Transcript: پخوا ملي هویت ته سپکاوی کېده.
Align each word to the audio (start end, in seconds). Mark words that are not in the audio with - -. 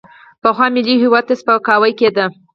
پخوا 0.41 0.65
ملي 0.75 0.95
هویت 1.03 1.25
ته 1.29 1.35
سپکاوی 1.41 1.93
کېده. 1.99 2.25